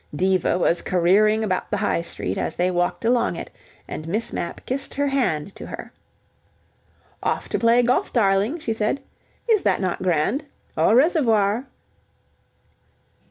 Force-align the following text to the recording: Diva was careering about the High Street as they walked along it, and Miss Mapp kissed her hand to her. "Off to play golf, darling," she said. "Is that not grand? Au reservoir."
Diva 0.15 0.57
was 0.57 0.81
careering 0.81 1.43
about 1.43 1.69
the 1.69 1.77
High 1.77 2.01
Street 2.01 2.35
as 2.35 2.55
they 2.55 2.71
walked 2.71 3.05
along 3.05 3.35
it, 3.35 3.51
and 3.87 4.07
Miss 4.07 4.33
Mapp 4.33 4.65
kissed 4.65 4.95
her 4.95 5.05
hand 5.09 5.55
to 5.55 5.67
her. 5.67 5.93
"Off 7.21 7.47
to 7.49 7.59
play 7.59 7.83
golf, 7.83 8.11
darling," 8.11 8.57
she 8.57 8.73
said. 8.73 8.99
"Is 9.47 9.61
that 9.61 9.79
not 9.79 10.01
grand? 10.01 10.45
Au 10.75 10.91
reservoir." 10.95 11.67